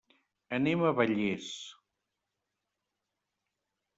Anem 0.57 0.85
a 0.87 0.93
Vallés. 0.99 1.51